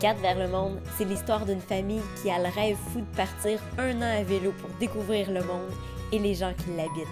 4 0.00 0.20
vers 0.20 0.38
le 0.38 0.46
monde, 0.46 0.80
c'est 0.96 1.04
l'histoire 1.04 1.44
d'une 1.44 1.60
famille 1.60 2.02
qui 2.22 2.30
a 2.30 2.38
le 2.38 2.54
rêve 2.54 2.76
fou 2.76 3.00
de 3.00 3.16
partir 3.16 3.60
un 3.78 3.96
an 3.96 4.20
à 4.20 4.22
vélo 4.22 4.52
pour 4.52 4.70
découvrir 4.78 5.28
le 5.32 5.42
monde 5.42 5.72
et 6.12 6.20
les 6.20 6.34
gens 6.34 6.54
qui 6.54 6.70
l'habitent. 6.76 7.08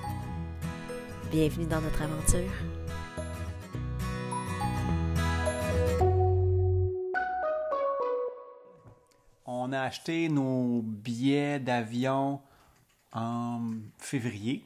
Bienvenue 1.33 1.67
dans 1.67 1.81
notre 1.81 2.03
aventure. 2.03 2.53
On 9.47 9.73
a 9.73 9.81
acheté 9.81 10.29
nos 10.29 10.83
billets 10.83 11.59
d'avion 11.59 12.41
en 13.13 13.63
février. 13.99 14.65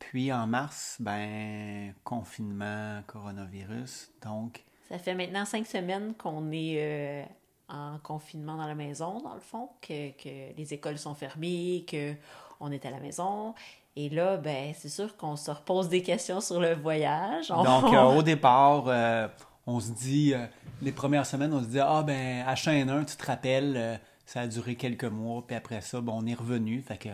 Puis 0.00 0.32
en 0.32 0.48
mars, 0.48 0.96
ben, 0.98 1.94
confinement, 2.02 3.00
coronavirus. 3.06 4.10
Donc, 4.22 4.64
Ça 4.88 4.98
fait 4.98 5.14
maintenant 5.14 5.44
cinq 5.44 5.66
semaines 5.66 6.14
qu'on 6.14 6.50
est 6.52 6.74
euh, 6.78 7.24
en 7.68 7.98
confinement 8.02 8.56
dans 8.56 8.66
la 8.66 8.74
maison, 8.74 9.20
dans 9.20 9.34
le 9.34 9.40
fond, 9.40 9.68
que, 9.80 10.10
que 10.10 10.54
les 10.56 10.74
écoles 10.74 10.98
sont 10.98 11.14
fermées, 11.14 11.84
que 11.88 12.14
on 12.60 12.70
est 12.70 12.84
à 12.84 12.90
la 12.90 13.00
maison. 13.00 13.54
Et 13.96 14.08
là, 14.08 14.36
ben, 14.36 14.72
c'est 14.76 14.88
sûr 14.88 15.16
qu'on 15.16 15.36
se 15.36 15.50
repose 15.50 15.88
des 15.88 16.02
questions 16.02 16.40
sur 16.40 16.60
le 16.60 16.74
voyage. 16.74 17.50
On- 17.50 17.62
donc 17.64 17.92
euh, 17.92 18.02
au 18.16 18.22
départ, 18.22 18.84
euh, 18.86 19.28
on 19.66 19.80
se 19.80 19.90
dit, 19.90 20.34
euh, 20.34 20.46
les 20.80 20.92
premières 20.92 21.26
semaines, 21.26 21.52
on 21.52 21.60
se 21.62 21.66
dit, 21.68 21.80
ah 21.80 22.02
ben, 22.02 22.44
à 22.46 22.54
chaîne 22.54 22.88
1, 22.90 23.04
tu 23.04 23.16
te 23.16 23.26
rappelles, 23.26 24.00
ça 24.26 24.40
a 24.42 24.46
duré 24.46 24.74
quelques 24.76 25.04
mois, 25.04 25.42
puis 25.46 25.56
après 25.56 25.80
ça, 25.80 26.00
ben, 26.00 26.12
on 26.14 26.26
est 26.26 26.34
revenu. 26.34 26.82
Fait 26.82 26.96
que 26.98 27.08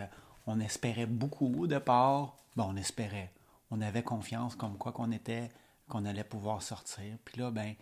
on 0.47 0.59
espérait 0.61 1.07
beaucoup 1.07 1.53
au 1.63 1.66
départ. 1.66 2.37
Bon, 2.57 2.69
on 2.71 2.77
espérait. 2.77 3.30
On 3.71 3.80
avait 3.82 4.03
confiance 4.03 4.55
comme 4.55 4.77
quoi 4.79 4.93
qu'on 4.93 5.13
était, 5.13 5.51
qu'on 5.89 6.05
allait 6.05 6.25
pouvoir 6.25 6.63
sortir. 6.63 7.05
Puis 7.25 7.41
là, 7.41 7.51
ben, 7.51 7.75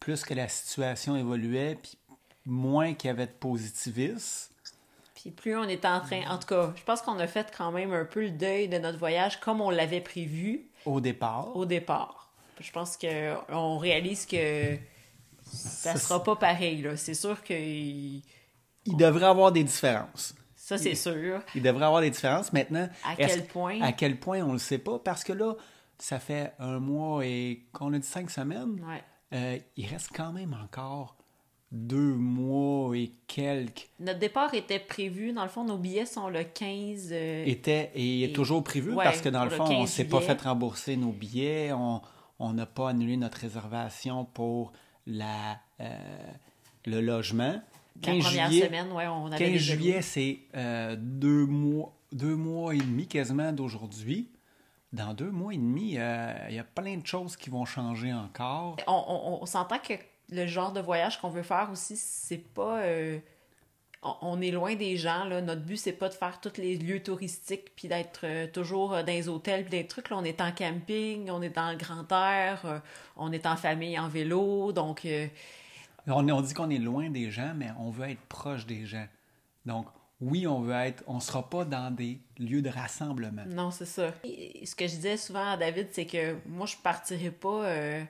plus 0.00 0.24
que 0.24 0.34
la 0.34 0.48
situation 0.48 1.16
évoluait, 1.16 1.76
puis 1.80 1.96
moins 2.44 2.94
qu'il 2.94 3.08
y 3.08 3.10
avait 3.10 3.26
de 3.26 3.32
positivisme, 3.32 4.52
Puis 5.14 5.30
plus 5.30 5.56
on 5.56 5.64
est 5.64 5.84
en 5.84 6.00
train... 6.00 6.22
En 6.28 6.38
tout 6.38 6.48
cas, 6.48 6.72
je 6.74 6.82
pense 6.82 7.02
qu'on 7.02 7.18
a 7.20 7.26
fait 7.28 7.52
quand 7.56 7.70
même 7.70 7.92
un 7.92 8.04
peu 8.04 8.22
le 8.22 8.30
deuil 8.30 8.68
de 8.68 8.78
notre 8.78 8.98
voyage 8.98 9.38
comme 9.40 9.60
on 9.60 9.70
l'avait 9.70 10.00
prévu 10.00 10.68
au 10.84 11.00
départ. 11.00 11.54
au 11.56 11.64
départ. 11.64 12.32
Je 12.60 12.70
pense 12.72 12.96
qu'on 12.96 13.78
réalise 13.78 14.26
que 14.26 14.76
ça 15.44 15.92
Ça, 15.92 15.96
sera 15.96 16.22
pas 16.22 16.36
pareil. 16.36 16.82
là. 16.82 16.96
C'est 16.96 17.14
sûr 17.14 17.42
que... 17.42 17.54
Il 17.54 18.96
devrait 18.96 19.26
avoir 19.26 19.52
des 19.52 19.62
différences. 19.64 20.34
Ça, 20.56 20.78
c'est 20.78 20.94
sûr. 20.94 21.40
Il 21.54 21.62
devrait 21.62 21.84
avoir 21.86 22.00
des 22.00 22.10
différences. 22.10 22.52
Maintenant, 22.52 22.88
À 23.04 23.14
quel 23.16 23.46
point? 23.46 23.80
À 23.80 23.92
quel 23.92 24.18
point, 24.18 24.40
on 24.42 24.48
ne 24.48 24.52
le 24.54 24.58
sait 24.58 24.78
pas. 24.78 24.98
Parce 24.98 25.22
que 25.22 25.32
là, 25.32 25.54
ça 26.02 26.18
fait 26.18 26.52
un 26.58 26.78
mois 26.80 27.24
et 27.24 27.62
qu'on 27.72 27.92
a 27.92 27.98
dit 27.98 28.06
cinq 28.06 28.28
semaines. 28.30 28.80
Ouais. 28.88 29.02
euh, 29.34 29.58
il 29.76 29.86
reste 29.86 30.10
quand 30.14 30.32
même 30.32 30.56
encore 30.62 31.16
deux 31.70 32.14
mois 32.14 32.96
et 32.98 33.12
quelques. 33.28 33.88
Notre 34.00 34.18
départ 34.18 34.52
était 34.52 34.78
prévu. 34.80 35.32
Dans 35.32 35.44
le 35.44 35.48
fond, 35.48 35.64
nos 35.64 35.78
billets 35.78 36.04
sont 36.04 36.28
le 36.28 36.42
15... 36.44 37.08
euh, 37.12 37.44
Était 37.46 37.92
et 37.94 38.22
est 38.22 38.30
Et- 38.30 38.32
toujours 38.32 38.62
prévu 38.64 38.92
ouais, 38.92 39.04
parce 39.04 39.20
que 39.20 39.28
dans 39.28 39.44
le 39.44 39.50
fond, 39.50 39.64
le 39.64 39.70
on 39.70 39.74
ne 39.74 39.84
15 39.86 39.90
s'est 39.90 40.04
pas 40.04 40.18
juillet. 40.20 40.34
fait 40.34 40.42
rembourser 40.42 40.96
nos 40.96 41.12
billets. 41.12 41.72
On 41.72 42.52
n'a 42.52 42.66
pas 42.66 42.90
annulé 42.90 43.16
notre 43.16 43.38
réservation 43.38 44.24
pour 44.24 44.72
la, 45.06 45.58
euh, 45.80 45.96
le 46.84 47.00
logement. 47.00 47.62
la 48.04 48.18
première 48.18 48.52
semaine, 48.52 48.90
ouais, 48.92 49.06
on 49.06 49.26
avait 49.26 49.38
15 49.38 49.52
déjà 49.52 49.74
loué. 49.74 49.82
juillet, 49.82 50.02
c'est 50.02 50.40
euh, 50.56 50.96
deux, 50.98 51.46
mois, 51.46 51.94
deux 52.10 52.34
mois 52.36 52.74
et 52.74 52.78
demi 52.78 53.06
quasiment 53.06 53.52
d'aujourd'hui. 53.52 54.28
Dans 54.92 55.14
deux 55.14 55.30
mois 55.30 55.54
et 55.54 55.56
demi, 55.58 55.94
euh, 55.96 56.34
il 56.50 56.54
y 56.56 56.58
a 56.58 56.64
plein 56.64 56.96
de 56.98 57.06
choses 57.06 57.36
qui 57.36 57.48
vont 57.50 57.64
changer 57.64 58.12
encore. 58.12 58.76
On, 58.86 58.92
on- 59.08 59.42
on 59.42 59.46
s'entend 59.46 59.78
que 59.78 59.94
le 60.30 60.46
genre 60.46 60.72
de 60.72 60.80
voyage 60.80 61.20
qu'on 61.20 61.30
veut 61.30 61.42
faire 61.42 61.68
aussi, 61.72 61.96
c'est 61.96 62.36
pas. 62.52 62.78
euh, 62.82 63.18
on, 64.02 64.14
on 64.22 64.40
est 64.42 64.50
loin 64.50 64.74
des 64.74 64.96
gens. 64.98 65.24
Là. 65.24 65.40
Notre 65.40 65.62
but, 65.62 65.76
c'est 65.78 65.92
pas 65.92 66.08
de 66.10 66.14
faire 66.14 66.40
tous 66.40 66.58
les 66.58 66.76
lieux 66.76 67.02
touristiques 67.02 67.72
puis 67.74 67.88
d'être 67.88 68.20
euh, 68.24 68.46
toujours 68.48 68.90
dans 68.90 69.06
les 69.06 69.28
hôtels 69.28 69.62
puis 69.62 69.70
des 69.70 69.86
trucs. 69.86 70.10
Là, 70.10 70.16
on 70.18 70.24
est 70.24 70.40
en 70.42 70.52
camping, 70.52 71.30
on 71.30 71.40
est 71.40 71.50
dans 71.50 71.70
le 71.70 71.76
grand 71.78 72.10
air, 72.12 72.82
on 73.16 73.32
est 73.32 73.46
en 73.46 73.56
famille 73.56 73.98
en 73.98 74.08
vélo. 74.08 74.72
Donc, 74.72 75.06
On, 76.06 76.28
on 76.28 76.40
dit 76.42 76.52
qu'on 76.52 76.68
est 76.70 76.78
loin 76.78 77.08
des 77.10 77.30
gens, 77.30 77.52
mais 77.56 77.68
on 77.78 77.90
veut 77.90 78.10
être 78.10 78.20
proche 78.28 78.66
des 78.66 78.84
gens. 78.86 79.06
Donc, 79.64 79.86
oui, 80.22 80.46
on 80.46 80.60
veut 80.62 80.72
être, 80.74 81.02
on 81.06 81.20
sera 81.20 81.50
pas 81.50 81.64
dans 81.66 81.94
des 81.94 82.18
lieux 82.38 82.62
de 82.62 82.70
rassemblement. 82.70 83.42
non, 83.48 83.70
c'est 83.70 83.84
ça. 83.86 84.14
Et 84.24 84.64
ce 84.64 84.74
que 84.74 84.86
je 84.86 84.94
disais 84.94 85.16
souvent 85.18 85.50
à 85.50 85.56
David, 85.58 85.88
c'est 85.92 86.06
que 86.06 86.36
moi, 86.46 86.66
je 86.66 86.76
partirais 86.82 87.30
pas. 87.30 87.64
euh, 87.66 88.02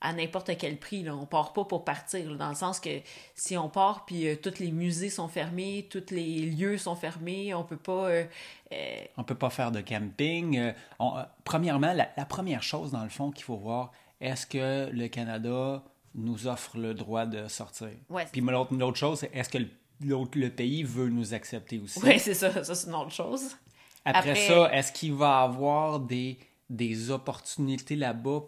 à 0.00 0.12
n'importe 0.12 0.56
quel 0.56 0.76
prix. 0.78 1.02
Là. 1.02 1.16
On 1.16 1.26
part 1.26 1.52
pas 1.52 1.64
pour 1.64 1.84
partir, 1.84 2.30
là, 2.30 2.36
dans 2.36 2.48
le 2.50 2.54
sens 2.54 2.78
que 2.78 3.00
si 3.34 3.56
on 3.56 3.68
part 3.68 4.04
puis 4.04 4.28
euh, 4.28 4.36
tous 4.36 4.60
les 4.60 4.70
musées 4.70 5.10
sont 5.10 5.26
fermés, 5.26 5.88
tous 5.90 6.12
les 6.14 6.38
lieux 6.50 6.78
sont 6.78 6.94
fermés, 6.94 7.52
on 7.52 7.64
peut 7.64 7.76
pas... 7.76 8.06
euh, 8.06 8.24
euh, 8.72 9.00
On 9.16 9.24
peut 9.24 9.34
pas 9.34 9.50
faire 9.50 9.72
de 9.72 9.80
camping. 9.80 10.72
On- 11.00 11.14
premièrement, 11.42 11.92
la, 11.94 12.08
la 12.16 12.24
première 12.24 12.62
chose, 12.62 12.92
dans 12.92 13.02
le 13.02 13.08
fond, 13.08 13.32
qu'il 13.32 13.42
faut 13.42 13.56
voir, 13.56 13.90
est-ce 14.20 14.46
que 14.46 14.88
le 14.92 15.08
Canada 15.08 15.82
nous 16.14 16.46
offre 16.46 16.78
le 16.78 16.94
droit 16.94 17.26
de 17.26 17.48
sortir? 17.48 17.88
Ouais. 18.08 18.26
Puis 18.30 18.40
l'autre 18.40 18.94
chose, 18.96 19.18
c'est 19.18 19.34
est-ce 19.34 19.48
que 19.48 19.58
le, 19.58 19.68
l'autre- 20.00 20.38
le 20.38 20.50
pays 20.50 20.82
veut 20.82 21.08
nous 21.08 21.34
accepter 21.34 21.78
aussi? 21.78 22.00
ouais, 22.02 22.18
c'est 22.18 22.34
ça, 22.34 22.62
ça 22.64 22.74
c'est 22.74 22.88
une 22.88 22.94
autre 22.94 23.12
chose. 23.12 23.56
Après, 24.04 24.30
Après- 24.30 24.46
ça, 24.46 24.70
est-ce 24.72 24.92
qu'il 24.92 25.12
va 25.14 25.40
avoir 25.42 26.00
des, 26.00 26.38
des 26.70 27.10
opportunités 27.10 27.96
là-bas 27.96 28.42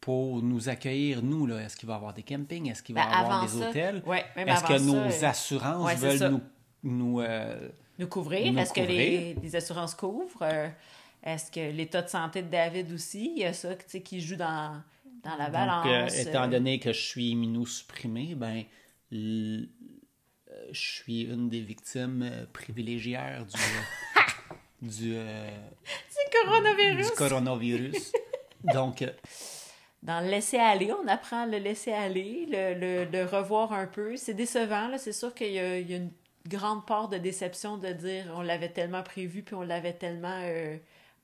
pour 0.00 0.42
nous 0.42 0.68
accueillir, 0.68 1.22
nous? 1.22 1.46
Là? 1.46 1.60
Est-ce 1.62 1.76
qu'il 1.76 1.86
va 1.86 1.94
y 1.94 1.96
avoir 1.96 2.12
des 2.12 2.24
campings? 2.24 2.68
Est-ce 2.70 2.82
qu'il 2.82 2.94
va 2.94 3.02
y 3.02 3.04
Ben, 3.04 3.10
avoir 3.12 3.42
des 3.42 3.48
ça, 3.60 3.68
hôtels? 3.70 4.02
ouais, 4.06 4.24
même 4.36 4.48
Est-ce 4.48 4.64
que 4.64 4.78
nos 4.80 4.96
euh, 4.96 5.24
assurances 5.28 5.86
ouais, 5.86 5.96
c'est 5.96 6.18
ça. 6.18 6.28
veulent 6.28 6.40
nous... 6.82 6.90
nous 6.90 7.20
euh, 7.20 7.68
Nous 7.98 8.08
couvrir, 8.08 8.58
est-ce 8.58 8.72
que 8.72 8.80
les, 8.80 9.34
les 9.34 9.56
assurances 9.56 9.94
couvrent? 9.94 10.42
Euh, 10.42 10.68
est-ce 11.22 11.50
que 11.52 11.70
l'état 11.70 12.02
de 12.02 12.08
santé 12.08 12.42
de 12.42 12.48
David 12.48 12.92
aussi? 12.92 13.32
Il 13.36 13.42
y 13.42 13.44
a 13.44 13.52
ça 13.52 13.76
qui 13.76 14.20
joue 14.20 14.34
dans, 14.36 14.82
dans 15.22 15.36
la 15.36 15.44
Donc, 15.44 15.52
balance. 15.52 16.12
euh, 16.12 16.20
étant 16.28 16.48
donné 16.48 16.80
que 16.80 16.92
je 16.92 17.00
suis 17.00 17.30
immunosupprimé, 17.30 18.34
ben, 18.34 18.64
je 20.72 20.80
suis 21.02 21.22
une 21.22 21.48
des 21.48 21.60
victimes 21.60 22.22
euh, 22.22 22.44
privilégiées 22.52 23.18
du, 24.82 24.88
du, 24.88 25.12
euh, 25.16 25.48
coronavirus! 26.44 27.06
du 27.10 27.16
coronavirus. 27.16 28.12
Donc, 28.72 29.02
euh, 29.02 29.10
Dans 30.02 30.20
le 30.24 30.30
laisser-aller, 30.30 30.92
on 30.92 31.06
apprend 31.08 31.42
à 31.42 31.46
le 31.46 31.58
laisser 31.58 31.92
aller, 31.92 32.46
le, 32.50 32.74
le, 32.74 33.04
le 33.04 33.24
revoir 33.24 33.72
un 33.72 33.86
peu. 33.86 34.16
C'est 34.16 34.34
décevant, 34.34 34.88
là. 34.88 34.98
C'est 34.98 35.12
sûr 35.12 35.34
qu'il 35.34 35.52
y 35.52 35.58
a, 35.58 35.78
il 35.78 35.90
y 35.90 35.94
a 35.94 35.98
une 35.98 36.12
grande 36.48 36.84
part 36.86 37.08
de 37.08 37.18
déception 37.18 37.76
de 37.78 37.92
dire 37.92 38.32
on 38.34 38.42
l'avait 38.42 38.70
tellement 38.72 39.02
prévu, 39.02 39.42
puis 39.42 39.54
on 39.54 39.62
l'avait 39.62 39.92
tellement 39.92 40.40
euh, 40.42 40.76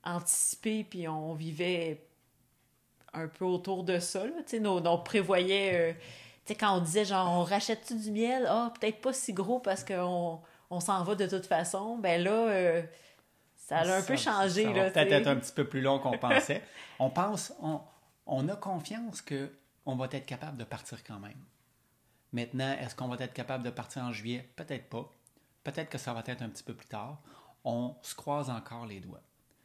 anticipé, 0.03 0.85
puis 0.89 1.07
on 1.07 1.33
vivait 1.33 2.01
un 3.13 3.27
peu 3.27 3.45
autour 3.45 3.83
de 3.83 3.99
ça, 3.99 4.23
là. 4.25 4.31
Tu 4.45 4.51
sais, 4.51 4.59
nos- 4.59 4.85
on 4.85 4.97
prévoyait... 4.99 5.71
euh, 5.73 5.93
sais, 6.49 6.55
quand 6.55 6.77
on 6.77 6.81
disait, 6.81 7.05
genre, 7.05 7.31
on 7.31 7.43
rachète-tu 7.43 7.95
du 7.95 8.11
miel? 8.11 8.45
Ah, 8.47 8.71
peut-être 8.79 9.01
pas 9.01 9.13
si 9.13 9.33
gros 9.33 9.59
parce 9.59 9.83
qu'on 9.83 10.39
on 10.69 10.79
s'en 10.79 11.03
va 11.03 11.15
de 11.15 11.27
toute 11.27 11.45
façon. 11.45 11.97
Ben 11.97 12.23
là, 12.23 12.31
euh, 12.31 12.81
ça 13.55 13.79
a 13.79 13.97
un 13.97 14.01
peu 14.01 14.15
changé, 14.15 14.63
ça 14.63 14.71
là. 14.73 14.83
va 14.85 14.91
peut-être 14.91 15.11
être 15.11 15.27
un 15.27 15.35
petit 15.37 15.51
peu 15.51 15.67
plus 15.67 15.81
long 15.81 15.99
qu'on 15.99 16.17
pensait. 16.17 16.61
on 16.99 17.09
pense, 17.09 17.53
on, 17.61 17.81
on 18.25 18.47
a 18.49 18.55
confiance 18.55 19.21
que 19.21 19.51
on 19.85 19.95
va 19.95 20.07
être 20.11 20.25
capable 20.25 20.57
de 20.57 20.63
partir 20.63 21.03
quand 21.03 21.19
même. 21.19 21.39
Maintenant, 22.31 22.71
est-ce 22.79 22.95
qu'on 22.95 23.07
va 23.07 23.15
être 23.23 23.33
capable 23.33 23.63
de 23.63 23.71
partir 23.71 24.03
en 24.03 24.11
juillet? 24.11 24.47
Peut-être 24.55 24.87
pas. 24.89 25.09
Peut-être 25.63 25.89
que 25.89 25.97
ça 25.97 26.13
va 26.13 26.21
être 26.25 26.41
un 26.41 26.49
petit 26.49 26.63
peu 26.63 26.73
plus 26.75 26.87
tard. 26.87 27.21
On 27.63 27.95
se 28.01 28.13
croise 28.13 28.49
encore 28.49 28.85
les 28.85 28.99
doigts. 28.99 29.21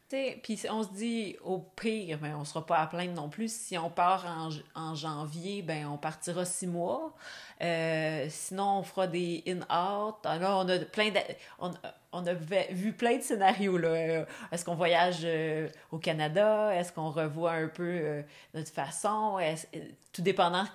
Puis 0.09 0.59
on 0.69 0.83
se 0.83 0.89
dit, 0.93 1.35
au 1.43 1.57
pire, 1.59 2.19
ben, 2.19 2.35
on 2.39 2.45
sera 2.45 2.65
pas 2.65 2.77
à 2.77 2.87
plaindre 2.87 3.13
non 3.13 3.27
plus. 3.27 3.51
Si 3.51 3.77
on 3.77 3.89
part 3.89 4.25
en, 4.25 4.49
en 4.79 4.95
janvier, 4.95 5.61
ben, 5.61 5.87
on 5.87 5.97
partira 5.97 6.45
six 6.45 6.67
mois. 6.67 7.13
Euh, 7.61 8.27
sinon, 8.29 8.79
on 8.79 8.83
fera 8.83 9.07
des 9.07 9.43
in-out. 9.47 10.15
Ah, 10.23 10.37
Là, 10.37 10.57
on 10.57 10.69
a 10.69 10.77
plein 10.79 11.09
de, 11.09 11.17
on, 11.59 11.71
on 12.11 12.25
a 12.27 12.33
vu 12.33 12.93
plein 12.93 13.17
de 13.17 13.23
scénarios. 13.23 13.77
là. 13.77 13.87
Euh, 13.89 14.25
Est-ce 14.51 14.63
qu'on 14.63 14.75
voyage 14.75 15.21
euh, 15.23 15.67
au 15.91 15.97
Canada? 15.97 16.73
Est-ce 16.75 16.93
qu'on 16.93 17.09
revoit 17.09 17.53
un 17.53 17.67
peu 17.67 17.83
euh, 17.83 18.21
notre 18.53 18.71
façon? 18.71 19.39
Est-ce- 19.39 19.67
tout 20.13 20.21
dépendant 20.21 20.65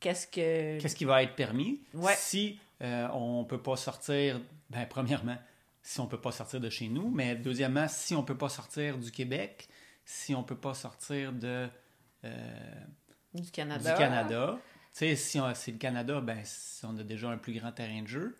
qu'est-ce 0.00 0.26
que... 0.26 0.80
Qu'est-ce 0.80 0.96
qui 0.96 1.04
va 1.04 1.22
être 1.22 1.34
permis? 1.36 1.80
Ouais. 1.92 2.14
Si 2.16 2.58
on 2.80 3.40
ne 3.40 3.44
peut 3.44 3.60
pas 3.62 3.76
sortir, 3.76 4.40
ben, 4.70 4.84
premièrement, 4.88 5.36
si 5.84 6.00
on 6.00 6.04
ne 6.04 6.08
peut 6.08 6.20
pas 6.20 6.32
sortir 6.32 6.60
de 6.60 6.70
chez 6.70 6.88
nous, 6.88 7.10
mais 7.10 7.36
deuxièmement, 7.36 7.86
si 7.88 8.14
on 8.14 8.22
ne 8.22 8.26
peut 8.26 8.38
pas 8.38 8.48
sortir 8.48 8.96
du 8.96 9.12
Québec, 9.12 9.68
si 10.06 10.34
on 10.34 10.40
ne 10.40 10.44
peut 10.44 10.56
pas 10.56 10.72
sortir 10.72 11.30
de, 11.30 11.68
euh, 12.24 12.84
du 13.34 13.50
Canada. 13.50 13.92
du 13.92 13.98
Canada, 13.98 14.58
tu 14.58 14.64
sais, 14.92 15.14
si 15.14 15.38
c'est 15.54 15.72
le 15.72 15.78
Canada, 15.78 16.22
ben, 16.22 16.40
si 16.42 16.86
on 16.86 16.96
a 16.96 17.02
déjà 17.02 17.28
un 17.28 17.36
plus 17.36 17.52
grand 17.52 17.70
terrain 17.70 18.00
de 18.00 18.08
jeu. 18.08 18.38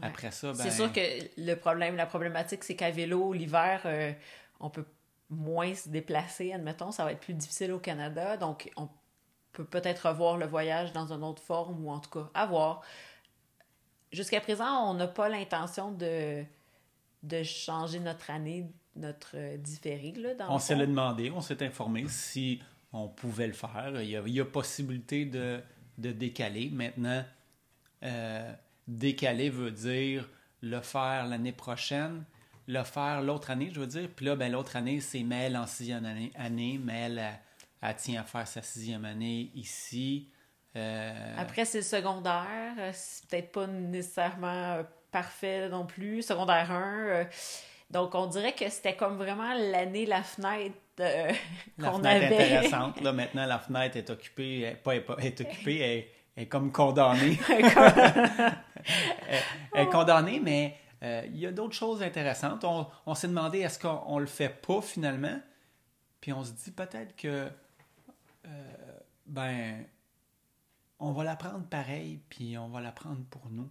Après 0.00 0.30
ça, 0.30 0.52
ben, 0.52 0.58
C'est 0.58 0.70
sûr 0.70 0.90
que 0.90 1.00
le 1.36 1.54
problème, 1.54 1.96
la 1.96 2.06
problématique, 2.06 2.64
c'est 2.64 2.76
qu'à 2.76 2.90
vélo, 2.90 3.34
l'hiver, 3.34 3.82
euh, 3.84 4.12
on 4.58 4.70
peut 4.70 4.86
moins 5.28 5.74
se 5.74 5.90
déplacer, 5.90 6.54
admettons, 6.54 6.92
ça 6.92 7.04
va 7.04 7.12
être 7.12 7.20
plus 7.20 7.34
difficile 7.34 7.72
au 7.72 7.78
Canada, 7.78 8.38
donc 8.38 8.70
on 8.76 8.88
peut 9.52 9.66
peut-être 9.66 10.08
revoir 10.08 10.38
le 10.38 10.46
voyage 10.46 10.94
dans 10.94 11.12
une 11.12 11.22
autre 11.22 11.42
forme 11.42 11.84
ou 11.84 11.90
en 11.90 11.98
tout 11.98 12.10
cas 12.10 12.30
à 12.32 12.46
voir. 12.46 12.82
Jusqu'à 14.12 14.40
présent, 14.40 14.90
on 14.90 14.94
n'a 14.94 15.08
pas 15.08 15.28
l'intention 15.28 15.92
de, 15.92 16.44
de 17.22 17.42
changer 17.42 18.00
notre 18.00 18.30
année, 18.30 18.66
notre 18.94 19.32
euh, 19.34 19.56
différé. 19.56 20.12
Là, 20.12 20.34
dans 20.34 20.54
On 20.54 20.58
s'est 20.58 20.76
demandé, 20.76 21.30
on 21.30 21.40
s'est 21.40 21.62
informé 21.64 22.06
si 22.08 22.60
on 22.92 23.08
pouvait 23.08 23.46
le 23.46 23.52
faire. 23.52 23.92
Il 24.00 24.08
y 24.08 24.16
a, 24.16 24.22
il 24.26 24.32
y 24.32 24.40
a 24.40 24.44
possibilité 24.44 25.24
de, 25.24 25.60
de 25.98 26.12
décaler. 26.12 26.70
Maintenant, 26.70 27.24
euh, 28.02 28.52
décaler 28.86 29.50
veut 29.50 29.70
dire 29.70 30.28
le 30.62 30.80
faire 30.80 31.26
l'année 31.26 31.52
prochaine, 31.52 32.24
le 32.66 32.82
faire 32.82 33.22
l'autre 33.22 33.50
année, 33.50 33.70
je 33.72 33.80
veux 33.80 33.86
dire. 33.86 34.08
Puis 34.14 34.26
là, 34.26 34.36
ben, 34.36 34.50
l'autre 34.50 34.76
année, 34.76 35.00
c'est 35.00 35.22
Mel 35.22 35.56
en 35.56 35.66
sixième 35.66 36.04
année. 36.04 36.32
année. 36.34 36.78
Mel, 36.78 37.18
elle, 37.18 37.38
elle 37.82 37.96
tient 37.96 38.20
à 38.20 38.24
faire 38.24 38.46
sa 38.46 38.62
sixième 38.62 39.04
année 39.04 39.50
ici. 39.54 40.30
Euh, 40.74 41.34
Après, 41.38 41.64
c'est 41.64 41.82
secondaire. 41.82 42.74
C'est 42.92 43.26
peut-être 43.28 43.52
pas 43.52 43.66
nécessairement 43.66 44.82
parfait 45.10 45.68
non 45.68 45.86
plus. 45.86 46.22
Secondaire 46.22 46.70
1. 46.70 47.06
euh, 47.06 47.24
donc, 47.90 48.14
on 48.16 48.26
dirait 48.26 48.52
que 48.52 48.68
c'était 48.68 48.96
comme 48.96 49.16
vraiment 49.16 49.54
l'année, 49.54 50.06
la 50.06 50.22
fenêtre 50.22 50.74
euh, 51.00 51.32
La 51.78 51.90
qu'on 51.90 51.98
fenêtre 51.98 52.26
avait. 52.26 52.34
intéressante. 52.34 53.00
Là, 53.00 53.12
maintenant, 53.12 53.46
la 53.46 53.58
fenêtre 53.58 53.96
est 53.96 54.10
occupée. 54.10 54.60
Elle, 54.60 54.82
pas, 54.82 54.94
est 54.94 55.40
occupée, 55.40 55.78
elle, 55.78 56.04
elle 56.36 56.42
est 56.44 56.48
comme 56.48 56.72
condamnée. 56.72 57.38
elle, 57.48 58.52
elle 59.74 59.82
est 59.86 59.90
condamnée, 59.90 60.40
mais 60.42 60.76
euh, 61.02 61.22
il 61.26 61.38
y 61.38 61.46
a 61.46 61.52
d'autres 61.52 61.74
choses 61.76 62.02
intéressantes. 62.02 62.64
On, 62.64 62.86
on 63.06 63.14
s'est 63.14 63.28
demandé 63.28 63.60
est-ce 63.60 63.78
qu'on 63.78 64.02
on 64.06 64.18
le 64.18 64.26
fait 64.26 64.48
pas 64.48 64.80
finalement? 64.80 65.38
Puis 66.20 66.32
on 66.32 66.42
se 66.42 66.52
dit 66.52 66.72
peut-être 66.72 67.14
que 67.14 67.48
euh, 68.46 68.72
ben 69.26 69.84
on 70.98 71.12
va 71.12 71.24
l'apprendre 71.24 71.64
pareil, 71.68 72.20
puis 72.30 72.56
on 72.58 72.68
va 72.68 72.80
l'apprendre 72.80 73.22
pour 73.30 73.48
nous. 73.50 73.70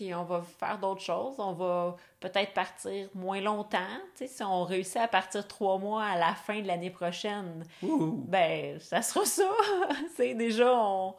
Puis 0.00 0.14
on 0.14 0.24
va 0.24 0.40
faire 0.40 0.78
d'autres 0.78 1.02
choses. 1.02 1.34
On 1.38 1.52
va 1.52 1.94
peut-être 2.20 2.54
partir 2.54 3.10
moins 3.14 3.42
longtemps. 3.42 3.78
Tu 4.16 4.26
sais, 4.26 4.28
si 4.28 4.42
on 4.42 4.64
réussit 4.64 4.96
à 4.96 5.08
partir 5.08 5.46
trois 5.46 5.76
mois 5.76 6.02
à 6.04 6.16
la 6.16 6.34
fin 6.34 6.58
de 6.62 6.66
l'année 6.66 6.88
prochaine, 6.88 7.66
Ouh! 7.82 8.24
ben, 8.26 8.80
ça 8.80 9.02
sera 9.02 9.26
ça. 9.26 9.42
déjà, 10.18 10.72
on, 10.74 11.14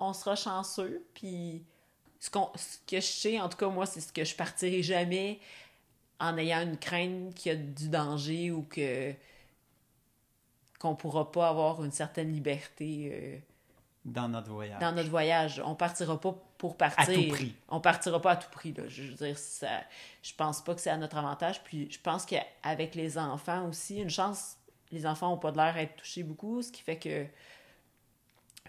on 0.00 0.12
sera 0.12 0.34
chanceux. 0.34 1.06
Puis 1.14 1.64
ce, 2.18 2.28
ce 2.56 2.78
que 2.84 2.96
je 2.96 3.06
sais, 3.06 3.40
en 3.40 3.48
tout 3.48 3.58
cas, 3.58 3.68
moi, 3.68 3.86
c'est 3.86 4.00
ce 4.00 4.12
que 4.12 4.24
je 4.24 4.34
partirai 4.34 4.82
jamais 4.82 5.38
en 6.18 6.36
ayant 6.36 6.62
une 6.62 6.78
crainte 6.78 7.32
qu'il 7.36 7.52
y 7.52 7.54
a 7.54 7.58
du 7.58 7.88
danger 7.88 8.50
ou 8.50 8.62
que 8.64 9.12
qu'on 10.80 10.96
pourra 10.96 11.30
pas 11.30 11.48
avoir 11.48 11.84
une 11.84 11.92
certaine 11.92 12.32
liberté. 12.32 13.10
euh, 13.12 13.38
Dans 14.04 14.28
notre 14.28 14.50
voyage. 14.50 14.80
dans 14.80 14.90
notre 14.92 15.10
voyage. 15.10 15.62
On 15.64 15.76
partira 15.76 16.20
pas 16.20 16.34
pour 16.58 16.76
partir. 16.76 17.02
À 17.02 17.06
tout 17.06 17.28
prix. 17.28 17.54
On 17.68 17.80
partira 17.80 18.20
pas 18.20 18.32
à 18.32 18.36
tout 18.36 18.50
prix. 18.50 18.72
Là. 18.72 18.84
Je 18.88 19.02
veux 19.02 19.14
dire, 19.14 19.38
ça, 19.38 19.68
je 20.22 20.32
pense 20.34 20.62
pas 20.62 20.74
que 20.74 20.80
c'est 20.80 20.90
à 20.90 20.96
notre 20.96 21.16
avantage. 21.16 21.62
Puis 21.64 21.88
je 21.90 21.98
pense 21.98 22.24
qu'avec 22.24 22.94
les 22.94 23.18
enfants 23.18 23.68
aussi, 23.68 23.98
une 23.98 24.10
chance, 24.10 24.56
les 24.90 25.06
enfants 25.06 25.32
ont 25.32 25.38
pas 25.38 25.52
de 25.52 25.56
l'air 25.56 25.76
à 25.76 25.82
être 25.82 25.96
touchés 25.96 26.22
beaucoup, 26.22 26.62
ce 26.62 26.72
qui 26.72 26.82
fait 26.82 26.98
que 26.98 27.26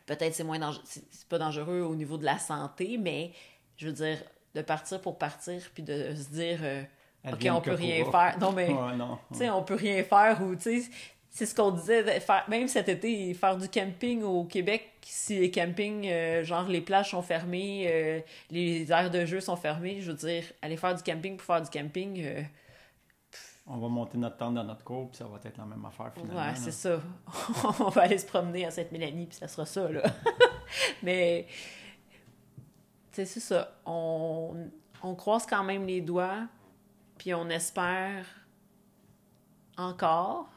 peut-être 0.06 0.34
c'est 0.34 0.44
moins 0.44 0.60
dangereux. 0.60 0.84
C'est 0.86 1.28
pas 1.28 1.38
dangereux 1.38 1.82
au 1.82 1.96
niveau 1.96 2.18
de 2.18 2.26
la 2.26 2.40
santé, 2.40 2.98
mais 2.98 3.34
je 3.78 3.88
veux 3.88 3.94
dire, 3.94 4.18
de 4.56 4.62
partir 4.62 5.00
pour 5.02 5.18
partir, 5.18 5.62
puis 5.74 5.84
de 5.84 6.16
se 6.16 6.30
dire, 6.30 6.60
euh, 6.64 6.84
OK, 7.32 7.48
on 7.52 7.62
peut 7.62 7.74
rien 7.74 8.10
faire. 8.10 8.38
Non, 8.40 8.52
mais. 8.52 8.68
Ouais. 8.78 8.94
Tu 9.32 9.38
sais, 9.40 9.50
on 9.50 9.64
peut 9.64 9.76
rien 9.76 10.04
faire 10.04 10.42
ou, 10.42 10.56
tu 10.56 10.82
sais, 10.82 10.90
c'est 11.38 11.46
ce 11.46 11.54
qu'on 11.54 11.70
disait, 11.70 12.20
faire, 12.20 12.46
même 12.50 12.68
cet 12.68 12.90
été, 12.90 13.32
faire 13.36 13.56
du 13.58 13.70
camping 13.70 14.24
au 14.24 14.46
Québec, 14.46 14.90
si 15.04 15.38
les 15.38 15.52
campings, 15.52 16.08
euh, 16.08 16.44
genre 16.44 16.68
les 16.68 16.82
plages 16.82 17.12
sont 17.12 17.22
fermées, 17.22 17.86
euh, 17.88 18.22
les 18.50 18.92
aires 18.92 19.12
de 19.12 19.24
jeu 19.24 19.40
sont 19.40 19.56
fermées, 19.56 20.02
je 20.02 20.10
veux 20.10 20.18
dire, 20.18 20.46
aller 20.64 20.78
faire 20.78 20.96
du 20.96 21.04
camping 21.04 21.38
pour 21.38 21.46
faire 21.46 21.62
du 21.62 21.70
camping, 21.70 22.24
euh, 22.26 22.42
On 23.68 23.78
va 23.78 23.88
monter 23.88 24.18
notre 24.18 24.38
tente 24.38 24.56
dans 24.56 24.64
notre 24.64 24.84
cour, 24.84 25.10
puis 25.10 25.18
ça 25.18 25.26
va 25.26 25.38
être 25.46 25.60
la 25.60 25.66
même 25.66 25.86
affaire 25.86 26.12
finalement. 26.12 26.42
ouais, 26.42 26.56
c'est 26.56 26.72
ça. 26.72 27.00
on 27.82 27.90
va 27.90 28.02
aller 28.02 28.18
se 28.18 28.26
promener 28.26 28.66
à 28.66 28.72
Sainte-Mélanie, 28.72 29.28
puis 29.28 29.38
ça 29.38 29.48
sera 29.48 29.68
ça, 29.68 29.88
là. 29.92 30.02
Mais, 31.04 31.46
tu 33.12 33.18
sais, 33.18 33.26
c'est 33.26 33.42
ça. 33.42 33.78
On, 33.86 34.56
on 35.04 35.14
croise 35.14 35.46
quand 35.46 35.64
même 35.64 35.86
les 35.86 36.02
doigts, 36.02 36.48
puis 37.20 37.36
on 37.36 37.48
espère 37.50 38.26
encore. 39.78 40.50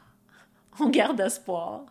On 0.78 0.88
garde 0.88 1.20
espoir, 1.20 1.86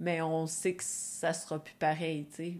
mais 0.00 0.22
on 0.22 0.46
sait 0.46 0.74
que 0.74 0.82
ça 0.84 1.32
sera 1.32 1.58
plus 1.62 1.74
pareil, 1.74 2.26
tu 2.30 2.36
sais. 2.36 2.54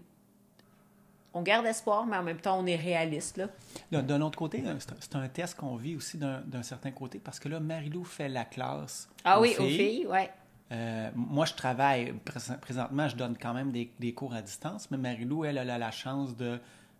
On 1.33 1.41
garde 1.41 1.65
espoir, 1.65 2.05
mais 2.05 2.15
en 2.15 2.23
même 2.23 2.39
temps, 2.39 2.57
on 2.59 2.65
est 2.65 2.77
réaliste, 2.77 3.37
là. 3.37 3.47
D'un 3.91 4.03
d'un 4.03 4.21
autre 4.21 4.37
côté, 4.37 4.63
c'est 4.99 5.15
un- 5.15 5.27
test 5.27 5.55
qu'on 5.57 5.75
vit 5.75 5.95
aussi 5.97 6.17
d'un 6.17 6.39
d'un 6.41 6.63
certain 6.63 6.91
côté 6.91 7.19
parce 7.19 7.39
que 7.39 7.49
là, 7.49 7.59
Marilou 7.59 8.05
fait 8.05 8.29
la 8.29 8.45
classe. 8.45 9.09
Ah 9.25 9.39
aux 9.39 9.41
oui, 9.41 9.49
filles. 9.53 9.65
aux 9.65 9.69
filles, 9.69 10.07
ouais. 10.07 10.31
Euh, 10.71 11.11
moi, 11.13 11.45
je 11.45 11.53
travaille. 11.53 12.13
prés- 12.23 12.57
Présentement, 12.61 13.07
je 13.09 13.15
donne 13.17 13.37
quand 13.37 13.53
même 13.53 13.71
des, 13.71 13.91
des 13.99 14.13
cours 14.13 14.33
à 14.33 14.41
distance, 14.41 14.89
mais 14.91 14.97
Marilou, 14.97 15.43
elle, 15.43 15.57
elle 15.57 15.69
a 15.69 15.77
la 15.77 15.91
chance 15.91 16.37
de, 16.37 16.59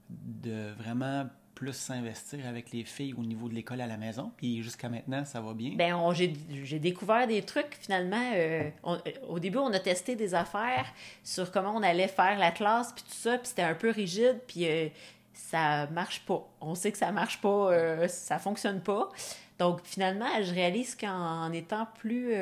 de 0.09 0.71
vraiment 0.77 1.27
plus 1.55 1.73
s'investir 1.73 2.45
avec 2.47 2.71
les 2.71 2.83
filles 2.83 3.13
au 3.17 3.23
niveau 3.23 3.47
de 3.49 3.53
l'école 3.55 3.81
à 3.81 3.87
la 3.87 3.97
maison. 3.97 4.31
Puis 4.37 4.61
jusqu'à 4.61 4.89
maintenant, 4.89 5.23
ça 5.25 5.39
va 5.41 5.53
bien? 5.53 5.71
On- 5.97 6.13
j'ai 6.13 6.33
j'ai 6.63 6.79
découvert 6.79 7.25
des 7.27 7.41
trucs 7.41 7.77
finalement. 7.79 8.31
euh, 8.35 8.69
on- 8.83 8.95
euh, 8.95 8.99
au 9.29 9.39
début, 9.39 9.57
on 9.57 9.71
a 9.73 9.79
testé 9.79 10.15
des 10.15 10.35
affaires 10.35 10.85
sur 11.23 11.51
comment 11.51 11.71
on 11.75 11.81
allait 11.81 12.07
faire 12.09 12.37
la 12.37 12.51
classe, 12.51 12.91
puis 12.93 13.03
tout 13.03 13.15
ça, 13.15 13.37
puis 13.37 13.47
c'était 13.47 13.61
un 13.63 13.73
peu 13.73 13.89
rigide, 13.89 14.39
puis 14.45 14.67
euh, 14.69 14.89
ça 15.33 15.87
marche 15.87 16.21
pas. 16.25 16.45
On 16.61 16.75
sait 16.75 16.91
que 16.91 16.97
ça 16.97 17.11
marche 17.11 17.39
pas, 17.41 17.71
euh, 17.71 18.07
ça 18.07 18.37
fonctionne 18.37 18.81
pas. 18.81 19.09
Donc 19.57 19.79
finalement, 19.85 20.27
je 20.43 20.53
réalise 20.53 20.95
qu'en 20.95 21.49
étant 21.53 21.87
plus 21.99 22.33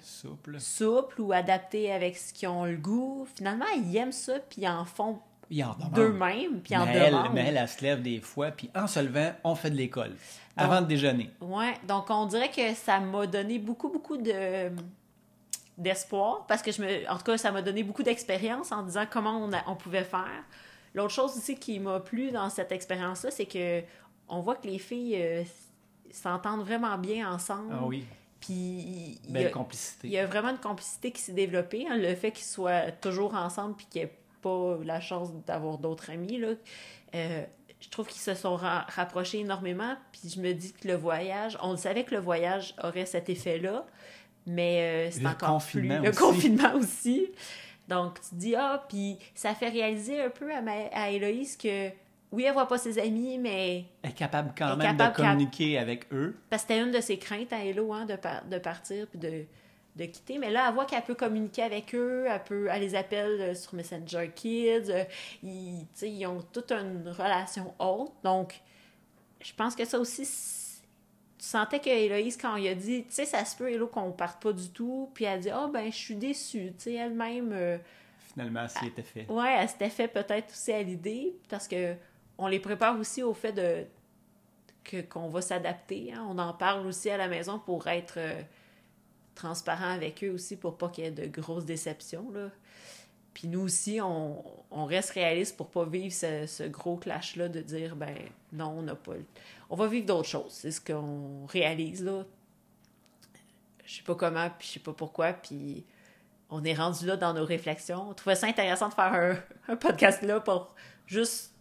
Souple. 0.00 0.58
souple 0.58 1.20
ou 1.20 1.32
adapté 1.32 1.92
avec 1.92 2.16
ce 2.16 2.32
qu'ils 2.32 2.48
ont 2.48 2.64
le 2.64 2.76
goût, 2.76 3.26
finalement, 3.34 3.66
ils 3.76 3.94
aiment 3.98 4.12
ça, 4.12 4.38
puis 4.40 4.62
ils 4.62 4.68
en 4.68 4.86
font. 4.86 5.18
D'eux-mêmes, 5.92 6.60
puis 6.60 6.76
en 6.76 6.84
mais 6.86 6.96
elle, 6.96 7.16
mais 7.32 7.44
elle, 7.48 7.56
elle 7.56 7.68
se 7.68 7.82
lève 7.82 8.02
des 8.02 8.20
fois, 8.20 8.50
puis 8.50 8.70
en 8.74 8.86
se 8.86 9.00
levant, 9.00 9.32
on 9.44 9.54
fait 9.54 9.70
de 9.70 9.76
l'école. 9.76 10.12
Avant 10.56 10.80
de 10.80 10.86
déjeuner. 10.86 11.30
Ouais, 11.40 11.74
donc 11.88 12.06
on 12.10 12.26
dirait 12.26 12.50
que 12.50 12.74
ça 12.74 13.00
m'a 13.00 13.26
donné 13.26 13.58
beaucoup, 13.58 13.88
beaucoup 13.88 14.16
de 14.16 14.70
d'espoir 15.76 16.46
parce 16.46 16.62
que 16.62 16.70
je 16.70 16.80
me 16.80 17.10
en 17.10 17.16
tout 17.16 17.24
cas 17.24 17.36
ça 17.36 17.50
m'a 17.50 17.60
donné 17.60 17.82
beaucoup 17.82 18.04
d'expérience 18.04 18.70
en 18.70 18.84
disant 18.84 19.06
comment 19.10 19.38
on, 19.44 19.52
a- 19.52 19.64
on 19.66 19.74
pouvait 19.74 20.04
faire 20.04 20.44
l'autre 20.94 21.10
chose 21.12 21.36
aussi 21.36 21.56
qui 21.56 21.80
m'a 21.80 21.98
plu 21.98 22.30
dans 22.30 22.48
cette 22.48 22.70
expérience 22.70 23.24
là 23.24 23.32
c'est 23.32 23.46
que 23.46 23.82
on 24.28 24.38
voit 24.40 24.54
que 24.54 24.68
les 24.68 24.78
filles 24.78 25.16
euh, 25.20 25.42
s'entendent 26.12 26.62
vraiment 26.62 26.96
bien 26.96 27.28
ensemble 27.28 27.72
Ah 27.76 27.84
oui, 27.84 28.04
puis 28.38 29.18
il 29.28 29.36
y, 29.36 29.44
a, 29.44 29.50
complicité. 29.50 30.06
il 30.06 30.12
y 30.12 30.18
a 30.18 30.26
vraiment 30.26 30.50
une 30.50 30.58
complicité 30.58 31.10
qui 31.10 31.20
s'est 31.20 31.32
développée 31.32 31.86
hein, 31.90 31.96
le 31.96 32.14
fait 32.14 32.30
qu'ils 32.30 32.46
soient 32.46 32.92
toujours 32.92 33.34
ensemble 33.34 33.74
puis 33.74 33.86
qu'ils 33.90 34.02
n'aient 34.02 34.12
pas 34.44 34.78
la 34.84 35.00
chance 35.00 35.28
d'avoir 35.46 35.78
d'autres 35.78 36.10
amis 36.10 36.38
là 36.38 36.50
euh, 37.14 37.44
je 37.80 37.88
trouve 37.90 38.06
qu'ils 38.08 38.22
se 38.22 38.34
sont 38.34 38.56
ra- 38.56 38.86
rapprochés 38.88 39.40
énormément, 39.40 39.94
puis 40.10 40.30
je 40.34 40.40
me 40.40 40.52
dis 40.54 40.72
que 40.72 40.88
le 40.88 40.94
voyage, 40.94 41.58
on 41.62 41.72
le 41.72 41.76
savait 41.76 42.04
que 42.04 42.14
le 42.14 42.20
voyage 42.20 42.74
aurait 42.82 43.04
cet 43.04 43.28
effet-là, 43.28 43.84
mais 44.46 44.72
euh, 44.80 45.10
c'est 45.10 45.26
encore 45.26 45.50
confinement 45.56 46.00
plus... 46.00 46.06
Le 46.10 46.16
confinement 46.16 46.74
aussi. 46.76 47.26
Donc, 47.86 48.20
tu 48.22 48.30
te 48.30 48.34
dis, 48.36 48.54
ah, 48.56 48.82
puis 48.88 49.18
ça 49.34 49.54
fait 49.54 49.68
réaliser 49.68 50.22
un 50.22 50.30
peu 50.30 50.50
à, 50.54 50.62
ma- 50.62 50.88
à 50.94 51.10
Héloïse 51.10 51.58
que, 51.58 51.90
oui, 52.32 52.44
elle 52.44 52.54
voit 52.54 52.66
pas 52.68 52.78
ses 52.78 52.98
amis, 52.98 53.36
mais... 53.38 53.84
Elle 54.02 54.10
est 54.10 54.14
capable 54.14 54.54
quand 54.56 54.72
est 54.72 54.76
même 54.76 54.96
capable 54.96 55.12
de 55.18 55.22
communiquer 55.22 55.76
avec 55.78 56.10
eux. 56.10 56.34
Parce 56.48 56.62
que 56.62 56.68
c'était 56.68 56.80
une 56.82 56.90
de 56.90 57.02
ses 57.02 57.18
craintes 57.18 57.52
à 57.52 57.62
Hello, 57.62 57.92
hein, 57.92 58.06
de, 58.06 58.16
par- 58.16 58.46
de 58.46 58.58
partir 58.58 59.06
puis 59.08 59.18
de, 59.18 59.44
de 59.96 60.04
quitter. 60.06 60.38
Mais 60.38 60.50
là, 60.50 60.66
elle 60.68 60.74
voit 60.74 60.84
qu'elle 60.86 61.02
peut 61.04 61.14
communiquer 61.14 61.62
avec 61.62 61.94
eux, 61.94 62.26
elle, 62.28 62.42
peut, 62.42 62.68
elle 62.70 62.80
les 62.80 62.94
appelle 62.94 63.40
euh, 63.40 63.54
sur 63.54 63.74
Messenger 63.74 64.30
Kids. 64.34 64.90
euh, 64.90 65.04
ils, 65.42 65.86
ils 66.02 66.26
ont 66.26 66.42
toute 66.52 66.72
une 66.72 67.08
relation 67.08 67.74
haute. 67.78 68.12
Donc, 68.24 68.60
je 69.40 69.52
pense 69.54 69.74
que 69.76 69.84
ça 69.84 69.98
aussi, 69.98 70.22
tu 71.38 71.44
sentais 71.46 71.78
que 71.78 71.88
Héloïse, 71.90 72.36
quand 72.36 72.56
il 72.56 72.66
a 72.68 72.74
dit, 72.74 73.04
tu 73.04 73.12
sais, 73.12 73.24
ça 73.24 73.44
se 73.44 73.56
peut, 73.56 73.70
Hello, 73.70 73.86
qu'on 73.86 74.10
parte 74.12 74.42
pas 74.42 74.52
du 74.52 74.70
tout, 74.70 75.10
puis 75.14 75.26
elle 75.26 75.40
dit, 75.40 75.50
ah, 75.50 75.68
ben, 75.72 75.90
je 75.92 75.96
suis 75.96 76.16
déçue. 76.16 76.72
Tu 76.76 76.84
sais, 76.84 76.94
elle-même, 76.94 77.50
euh, 77.52 77.78
Finalement, 78.32 78.66
s'il 78.66 78.88
était 78.88 79.02
fait. 79.02 79.26
ouais, 79.30 79.56
elle 79.60 79.68
s'était 79.68 79.90
fait 79.90 80.08
peut-être 80.08 80.50
aussi 80.50 80.72
à 80.72 80.82
l'idée, 80.82 81.36
parce 81.48 81.68
que 81.68 81.94
on 82.36 82.48
les 82.48 82.58
prépare 82.58 82.98
aussi 82.98 83.22
au 83.22 83.32
fait 83.32 83.52
de 83.52 83.84
que 84.82 85.00
qu'on 85.02 85.28
va 85.28 85.40
s'adapter. 85.40 86.12
hein. 86.12 86.26
On 86.28 86.36
en 86.38 86.52
parle 86.52 86.84
aussi 86.86 87.08
à 87.10 87.16
la 87.16 87.28
maison 87.28 87.60
pour 87.60 87.86
être 87.86 88.14
euh, 88.18 88.42
transparent 89.34 89.90
avec 89.90 90.22
eux 90.24 90.30
aussi, 90.30 90.56
pour 90.56 90.76
pas 90.78 90.88
qu'il 90.88 91.04
y 91.04 91.06
ait 91.06 91.10
de 91.10 91.26
grosses 91.26 91.64
déceptions. 91.64 92.30
Là. 92.32 92.48
Puis 93.32 93.48
nous 93.48 93.60
aussi, 93.60 94.00
on, 94.00 94.44
on 94.70 94.84
reste 94.84 95.10
réaliste 95.10 95.56
pour 95.56 95.68
pas 95.68 95.84
vivre 95.84 96.14
ce, 96.14 96.46
ce 96.46 96.62
gros 96.64 96.96
clash-là 96.96 97.48
de 97.48 97.60
dire, 97.60 97.96
ben 97.96 98.14
non, 98.52 98.68
on 98.78 98.82
n'a 98.82 98.94
pas... 98.94 99.14
le- 99.14 99.24
On 99.70 99.76
va 99.76 99.88
vivre 99.88 100.06
d'autres 100.06 100.28
choses. 100.28 100.52
C'est 100.52 100.70
ce 100.70 100.80
qu'on 100.80 101.46
réalise, 101.46 102.04
là. 102.04 102.24
Je 103.84 103.96
sais 103.96 104.02
pas 104.02 104.14
comment, 104.14 104.48
puis 104.58 104.68
je 104.68 104.72
sais 104.74 104.80
pas 104.80 104.92
pourquoi, 104.92 105.32
puis 105.32 105.84
on 106.48 106.64
est 106.64 106.74
rendu 106.74 107.06
là 107.06 107.16
dans 107.16 107.34
nos 107.34 107.44
réflexions. 107.44 108.08
On 108.10 108.14
trouvait 108.14 108.36
ça 108.36 108.46
intéressant 108.46 108.88
de 108.88 108.94
faire 108.94 109.12
un, 109.12 109.36
un 109.72 109.76
podcast 109.76 110.22
là 110.22 110.40
pour 110.40 110.74
juste 111.06 111.52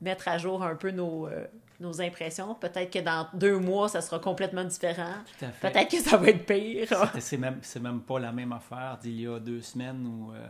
mettre 0.00 0.28
à 0.28 0.38
jour 0.38 0.62
un 0.62 0.74
peu 0.74 0.90
nos, 0.90 1.26
euh, 1.28 1.46
nos 1.80 2.00
impressions. 2.00 2.54
Peut-être 2.54 2.92
que 2.92 2.98
dans 2.98 3.28
deux 3.34 3.58
mois, 3.58 3.88
ça 3.88 4.00
sera 4.00 4.18
complètement 4.18 4.64
différent. 4.64 5.14
Peut-être 5.60 5.88
que 5.90 5.98
ça 6.00 6.16
va 6.16 6.28
être 6.30 6.44
pire. 6.46 6.88
C'est 7.20 7.36
même, 7.38 7.60
même 7.80 8.00
pas 8.00 8.18
la 8.18 8.32
même 8.32 8.52
affaire 8.52 8.98
d'il 9.00 9.20
y 9.20 9.26
a 9.28 9.38
deux 9.38 9.60
semaines 9.62 10.04
ou, 10.06 10.32
euh, 10.32 10.46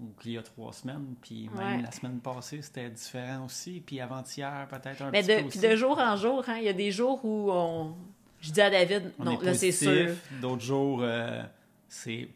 ou 0.00 0.06
qu'il 0.20 0.32
y 0.32 0.38
a 0.38 0.42
trois 0.42 0.72
semaines. 0.72 1.14
Puis 1.22 1.48
même 1.56 1.76
Ouais. 1.76 1.82
la 1.82 1.90
semaine 1.92 2.18
passée, 2.20 2.62
c'était 2.62 2.90
différent 2.90 3.44
aussi. 3.46 3.80
Puis 3.84 4.00
avant-hier, 4.00 4.66
peut-être 4.68 5.02
un 5.02 5.10
Mais 5.10 5.20
petit 5.22 5.28
de, 5.28 5.34
peu 5.42 5.48
puis 5.48 5.58
aussi. 5.58 5.68
de 5.68 5.76
jour 5.76 5.98
en 5.98 6.16
jour, 6.16 6.42
hein, 6.48 6.56
il 6.58 6.64
y 6.64 6.68
a 6.68 6.72
des 6.72 6.90
jours 6.90 7.24
où 7.24 7.50
on... 7.52 7.94
je 8.40 8.50
dis 8.50 8.60
à 8.60 8.70
David, 8.70 9.12
On 9.18 9.24
non, 9.24 9.40
est 9.40 9.44
là 9.44 9.54
c'est 9.54 9.70
sûr. 9.72 10.10
D'autres 10.40 10.62
jours, 10.62 11.00
euh, 11.02 11.42
c'est 11.88 12.28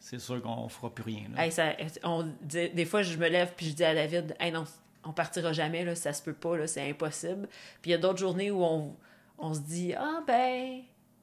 c'est 0.00 0.18
sûr 0.18 0.42
qu'on 0.42 0.68
fera 0.68 0.90
plus 0.94 1.04
rien. 1.04 1.22
là. 1.34 1.44
Hey, 1.46 1.50
ça, 1.52 1.72
on 2.02 2.26
dit- 2.42 2.68
des 2.70 2.84
fois, 2.84 3.00
je 3.02 3.16
me 3.16 3.26
lève 3.28 3.52
puis 3.56 3.66
je 3.70 3.74
dis 3.74 3.84
à 3.84 3.94
David, 3.94 4.34
hey, 4.38 4.52
non, 4.52 4.64
on 5.06 5.12
partira 5.12 5.52
jamais, 5.52 5.84
là, 5.84 5.94
ça 5.94 6.12
se 6.12 6.22
peut 6.22 6.32
pas, 6.32 6.56
là, 6.56 6.66
c'est 6.66 6.88
impossible. 6.88 7.48
Puis 7.82 7.90
il 7.90 7.92
y 7.92 7.94
a 7.94 7.98
d'autres 7.98 8.18
journées 8.18 8.50
où 8.50 8.62
on, 8.64 8.94
on 9.38 9.54
se 9.54 9.60
dit, 9.60 9.94
ah 9.94 10.22
ben, 10.26 10.80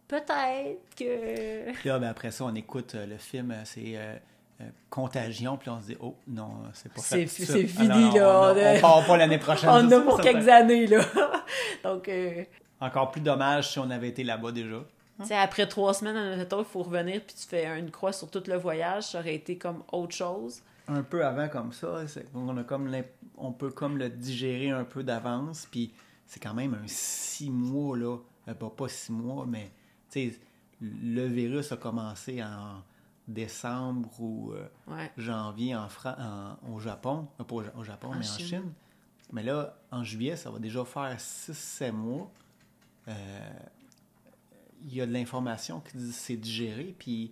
peut-être 0.08 0.96
que. 0.98 1.72
Puis 1.74 1.90
là, 1.90 2.00
ben, 2.00 2.08
après 2.10 2.32
ça, 2.32 2.46
on 2.46 2.56
écoute 2.56 2.96
euh, 2.96 3.06
le 3.06 3.18
film, 3.18 3.52
euh, 3.52 3.62
c'est 3.64 3.96
euh, 3.96 4.16
euh, 4.62 4.66
Contagion, 4.90 5.58
puis 5.58 5.70
on 5.70 5.82
se 5.82 5.88
dit, 5.88 5.98
oh 6.00 6.16
non, 6.28 6.52
c'est 6.74 6.92
pas 6.94 7.02
fait. 7.02 7.28
c'est 7.28 7.66
fini, 7.66 7.90
Ah, 7.90 7.96
non, 7.96 8.12
non, 8.12 8.16
là. 8.16 8.54
On, 8.54 8.74
on, 8.74 8.78
on 8.78 8.82
part 8.82 9.06
pas 9.08 9.18
l'année 9.18 9.38
prochaine. 9.40 9.70
On 9.72 9.92
a 9.92 10.00
pour 10.02 10.18
ça 10.18 10.24
quelques 10.24 10.48
années, 10.48 10.88
là. 10.88 11.04
Donc, 11.84 12.10
Encore 12.80 13.12
plus 13.12 13.22
dommage 13.22 13.72
si 13.72 13.80
on 13.80 13.90
avait 13.90 14.10
été 14.10 14.24
là-bas 14.24 14.52
déjà. 14.52 14.78
tu 15.20 15.26
sais, 15.28 15.36
après 15.36 15.68
trois 15.68 15.94
semaines, 15.94 16.18
admettons, 16.18 16.60
il 16.60 16.66
faut 16.66 16.84
revenir 16.84 17.22
puis 17.22 17.36
tu 17.36 17.48
fais 17.48 17.66
une 17.80 17.90
croix 17.92 18.14
sur 18.14 18.30
tout 18.30 18.44
le 18.48 18.56
voyage, 18.58 19.04
ça 19.04 19.20
aurait 19.20 19.36
été 19.36 19.58
comme 19.58 19.84
autre 19.92 20.16
chose. 20.16 20.62
Un 20.88 21.04
peu 21.04 21.26
avant 21.26 21.48
comme 21.50 21.72
ça, 21.74 22.08
c'est- 22.08 22.28
on, 22.34 22.56
a 22.58 22.64
comme 22.64 22.92
on 23.38 23.52
peut 23.54 23.70
comme 23.72 23.98
le 23.98 24.10
digérer 24.10 24.70
un 24.72 24.84
peu 24.84 25.04
d'avance, 25.04 25.68
puis 25.70 25.94
c'est 26.26 26.40
quand 26.42 26.54
même 26.54 26.74
un 26.74 26.88
six 26.88 27.50
mois, 27.50 27.98
là, 27.98 28.18
Euh, 28.48 28.56
pas, 28.56 28.70
pas 28.72 28.88
six 28.90 29.12
mois, 29.12 29.46
mais 29.46 29.72
tu 30.10 30.32
sais, 30.32 30.40
le 30.82 31.28
virus 31.28 31.72
a 31.72 31.78
commencé 31.78 32.42
en 32.44 32.82
décembre 33.28 34.10
ou 34.20 34.52
euh, 34.54 34.68
Ouais. 34.88 35.12
janvier 35.16 35.76
en 35.76 35.88
Fran- 35.90 36.16
en- 36.18 36.74
au 36.74 36.80
Japon, 36.80 37.28
Euh, 37.40 37.44
pas 37.44 37.56
au, 37.56 37.64
Ja- 37.64 37.74
au 37.78 37.84
Japon, 37.84 38.08
En 38.08 38.16
mais 38.18 38.28
en 38.28 38.38
Chine. 38.38 38.74
Mais 39.32 39.44
là, 39.44 39.78
en 39.92 40.04
juillet, 40.04 40.36
ça 40.36 40.50
va 40.50 40.58
déjà 40.60 40.84
faire 40.86 41.16
6-7 41.20 41.92
mois. 41.94 42.32
Euh, 43.08 43.50
Il 44.84 44.96
y 44.96 45.02
a 45.02 45.06
de 45.06 45.14
l'information 45.14 45.80
qui 45.80 45.98
dit 45.98 46.12
c'est 46.12 46.36
digéré, 46.38 46.96
puis 46.98 47.32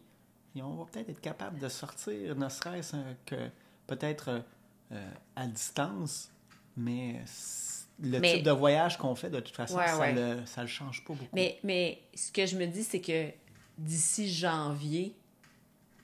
et 0.56 0.62
on 0.62 0.76
va 0.76 0.86
peut-être 0.86 1.10
être 1.10 1.22
capable 1.22 1.60
de 1.60 1.70
sortir, 1.70 2.36
ne 2.36 2.50
serait-ce 2.50 2.96
que 3.26 3.50
peut-être 3.88 4.42
euh, 4.92 5.12
à 5.36 5.48
distance, 5.48 6.32
mais 6.76 7.22
le 8.02 8.20
Mais- 8.20 8.36
type 8.36 8.44
de 8.44 8.52
voyage 8.52 8.98
qu'on 8.98 9.16
fait, 9.16 9.30
de 9.30 9.40
toute 9.40 9.56
façon, 9.56 9.78
Ouais, 9.78 9.88
ça 9.88 10.00
ouais. 10.00 10.14
le 10.14 10.46
ça 10.46 10.62
le 10.62 10.68
change 10.68 11.04
pas 11.04 11.14
beaucoup. 11.14 11.30
Mais, 11.34 11.60
mais 11.64 12.02
ce 12.16 12.32
que 12.32 12.46
je 12.46 12.56
me 12.58 12.66
dis, 12.66 12.84
c'est 12.84 13.02
que 13.02 13.30
d'ici 13.78 14.32
janvier, 14.34 15.16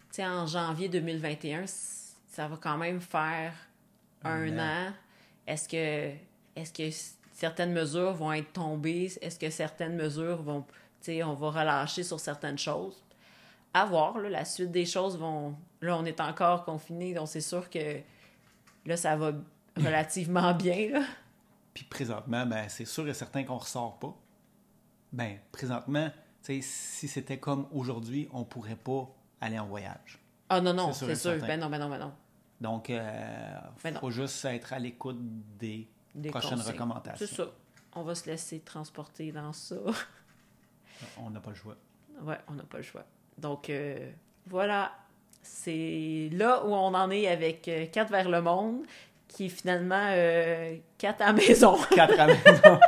tu 0.09 0.15
sais, 0.17 0.25
en 0.25 0.45
janvier 0.47 0.87
2021, 0.89 1.65
c- 1.67 2.15
ça 2.29 2.47
va 2.47 2.57
quand 2.57 2.77
même 2.77 3.01
faire 3.01 3.53
un, 4.23 4.59
an. 4.59 4.93
Est-ce 5.47 5.67
que, 5.69 6.13
est-ce 6.55 6.71
que 6.73 6.89
certaines 7.33 7.71
mesures 7.73 8.13
vont 8.13 8.31
être 8.33 8.51
tombées? 8.53 9.11
Est-ce 9.21 9.37
que 9.39 9.49
certaines 9.49 9.95
mesures 9.95 10.41
vont, 10.41 10.61
tu 10.61 10.67
sais, 11.01 11.23
on 11.23 11.33
va 11.33 11.49
relâcher 11.51 12.03
sur 12.03 12.19
certaines 12.19 12.57
choses? 12.57 13.01
À 13.75 13.85
voir, 13.85 14.17
là, 14.19 14.29
la 14.29 14.45
suite 14.45 14.71
des 14.71 14.85
choses 14.85 15.17
vont... 15.17 15.55
Là, 15.81 15.97
on 15.97 16.05
est 16.05 16.21
encore 16.21 16.63
confiné, 16.63 17.13
donc 17.13 17.27
c'est 17.27 17.41
sûr 17.41 17.69
que 17.69 17.99
là, 18.85 18.95
ça 18.95 19.15
va 19.17 19.33
relativement 19.77 20.53
bien, 20.53 20.91
là. 20.91 21.05
Puis 21.73 21.83
présentement, 21.83 22.45
ben, 22.45 22.69
c'est 22.69 22.85
sûr 22.85 23.05
et 23.07 23.13
certain 23.13 23.43
qu'on 23.43 23.57
ressort 23.57 23.99
pas. 23.99 24.15
Ben, 25.11 25.39
présentement, 25.51 26.09
si 26.41 26.61
c'était 26.61 27.37
comme 27.37 27.67
aujourd'hui, 27.73 28.29
on 28.31 28.45
pourrait 28.45 28.77
pas 28.77 29.09
aller 29.41 29.59
en 29.59 29.65
voyage. 29.65 30.19
Ah 30.47 30.61
non, 30.61 30.73
non, 30.73 30.93
C'est 30.93 31.15
sûr. 31.15 31.37
Ben 31.39 31.59
non, 31.59 31.69
ben 31.69 31.79
non, 31.79 31.89
ben 31.89 31.97
non. 31.97 32.13
Donc, 32.61 32.89
il 32.89 32.95
Ben 33.83 33.93
non. 33.93 33.99
faut 33.99 34.11
juste 34.11 34.45
être 34.45 34.71
à 34.71 34.79
l'écoute 34.79 35.17
des, 35.57 35.89
Des 36.13 36.29
prochaines 36.29 36.61
recommandations. 36.61 37.27
C'est 37.27 37.35
ça. 37.35 37.47
On 37.93 38.03
va 38.03 38.15
se 38.15 38.25
laisser 38.29 38.61
transporter 38.61 39.31
dans 39.31 39.51
ça. 39.51 39.75
On 41.17 41.29
n'a 41.29 41.41
pas 41.41 41.49
le 41.49 41.55
choix. 41.55 41.75
ouais, 42.21 42.37
on 42.47 42.53
n'a 42.53 42.63
pas 42.63 42.77
le 42.77 42.83
choix. 42.83 43.05
Donc, 43.37 43.69
euh, 43.69 43.97
voilà. 44.47 44.91
C'est 45.41 46.29
là 46.31 46.65
où 46.65 46.73
on 46.73 46.93
en 46.93 47.11
est 47.11 47.27
avec 47.27 47.67
euh, 47.67 47.85
4 47.91 48.09
vers 48.11 48.29
le 48.29 48.41
monde, 48.41 48.83
qui 49.27 49.45
est 49.45 49.49
finalement 49.49 50.09
euh, 50.11 50.75
4 50.97 51.21
à 51.21 51.25
la 51.27 51.33
maison. 51.33 51.77
Quatre 51.91 52.19
à 52.19 52.27
la 52.27 52.33
maison. 52.33 52.79